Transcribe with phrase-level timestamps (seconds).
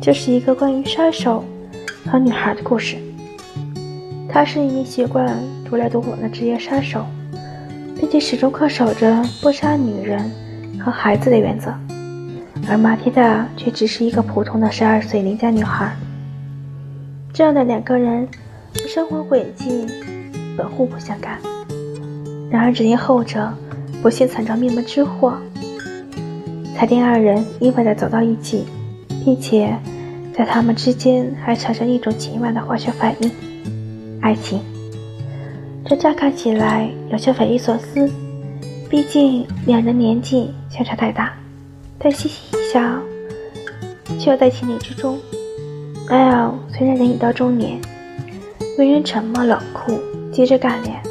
[0.00, 1.44] 就是一个关于杀手
[2.06, 2.96] 和女孩的故事。
[4.28, 7.04] 他是一名习惯独来独往的职业杀手，
[7.96, 10.30] 并且始终恪守着不杀女人
[10.78, 11.74] 和孩子的原则。
[12.68, 15.94] 而马蒂达却只是一个普通的十二岁邻家女孩。
[17.32, 18.26] 这样的两个人，
[18.86, 19.86] 生活轨迹
[20.56, 21.38] 本互不相干。
[22.50, 23.52] 然而，只因后者
[24.02, 25.34] 不幸惨遭灭门之祸，
[26.76, 28.64] 才令二人意外的走到一起，
[29.24, 29.74] 并且
[30.40, 33.30] 在他们之间还产生一种奇妙的化学反应——
[34.24, 34.58] 爱情。
[35.84, 38.10] 这乍看起来有些匪夷所思，
[38.88, 41.34] 毕竟两人年纪相差太大。
[41.98, 43.02] 但细细一想，
[44.18, 45.18] 却又在情理之中。
[46.08, 47.78] 艾尔虽然人已到中年，
[48.78, 50.00] 为人沉默冷酷、
[50.32, 51.02] 机智干练。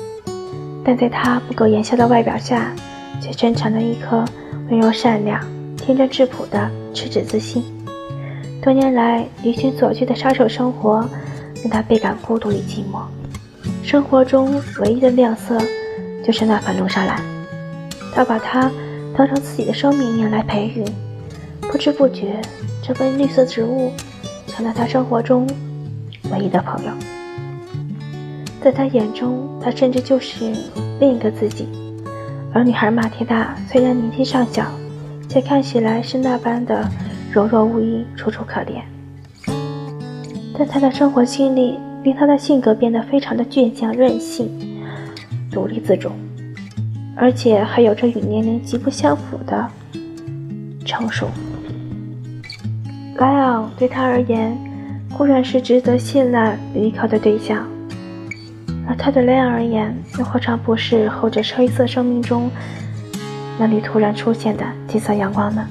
[0.83, 2.73] 但在他不苟言笑的外表下，
[3.21, 4.25] 却珍藏着一颗
[4.71, 5.39] 温柔善良、
[5.77, 7.63] 天真质朴的赤子之心。
[8.61, 11.07] 多年来离群索居的杀手生活，
[11.63, 13.03] 让他倍感孤独与寂寞。
[13.83, 15.57] 生活中唯一的亮色，
[16.25, 17.21] 就是那份龙沙兰。
[18.13, 18.69] 他把它
[19.15, 20.83] 当成自己的生命一样来培育。
[21.71, 22.41] 不知不觉，
[22.81, 23.91] 这份绿色植物
[24.47, 25.47] 成了他生活中
[26.31, 26.91] 唯一的朋友。
[28.61, 30.51] 在他眼中，他甚至就是
[30.99, 31.69] 另一个自己。
[32.53, 34.65] 而女孩马蒂达虽然年纪尚小，
[35.29, 36.89] 却看起来是那般的
[37.31, 38.81] 柔弱无依、楚楚可怜。
[40.57, 44.49] 但他的生活经历令他的性格变得非常的倔强、任性、
[45.51, 46.11] 独立自主，
[47.15, 49.67] 而且还有着与年龄极不相符的
[50.83, 51.27] 成熟。
[53.17, 54.57] 莱昂对他而言
[55.17, 57.67] 固然是值得信赖与依靠的对象。
[58.87, 62.49] 而他对莱昂而言，又何尝不是后者黑色生命中
[63.59, 65.67] 那里突然出现的金色阳光呢？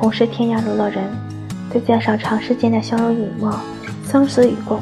[0.00, 1.04] 同是天涯沦落人，
[1.74, 3.52] 再加上长时间的相濡以沫、
[4.04, 4.80] 生死与共，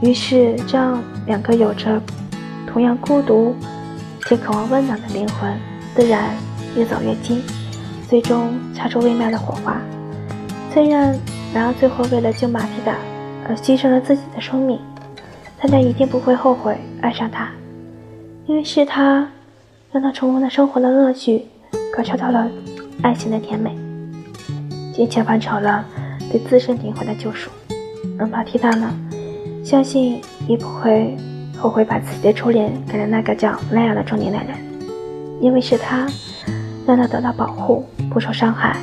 [0.00, 2.00] 于是这样两个有着
[2.64, 3.56] 同样孤独
[4.26, 5.52] 且渴望温暖的灵魂，
[5.96, 6.30] 自然
[6.76, 7.42] 越走越近，
[8.08, 9.78] 最终擦出微妙的火花。
[10.72, 11.18] 虽然
[11.52, 12.94] 男二最后为了救马蒂达
[13.48, 14.78] 而牺牲了自己的生命。
[15.66, 17.48] 但他一定不会后悔爱上他，
[18.46, 19.26] 因为是他
[19.90, 21.46] 让他重温了生活的乐趣，
[21.96, 22.50] 感受到了
[23.00, 23.74] 爱情的甜美，
[24.94, 25.84] 金钱完成了
[26.30, 27.50] 对自身灵魂的救赎。
[28.18, 28.94] 而马蒂达呢，
[29.64, 31.16] 相信也不会
[31.58, 34.56] 后悔把自己的初恋给了那个叫莱昂的中年男人，
[35.40, 36.06] 因为是他
[36.86, 38.76] 让他得到保护，不受伤害，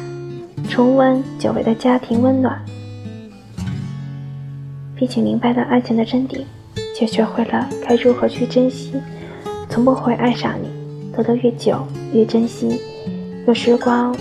[0.70, 2.60] 重温久违的家庭温暖，
[4.96, 6.42] 并且明白了爱情的真谛。
[6.94, 8.94] 却学会了该如何去珍惜，
[9.68, 10.70] 从不会爱上你，
[11.16, 11.84] 走得越久
[12.14, 12.80] 越珍惜。
[13.48, 14.16] 有时光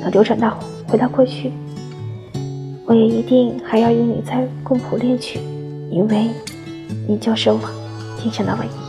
[0.00, 0.58] 能流转到
[0.88, 1.50] 回到过去，
[2.86, 5.40] 我也一定还要与你在共谱恋曲，
[5.90, 6.28] 因为
[7.08, 7.58] 你就是我
[8.20, 8.83] 今生的唯一。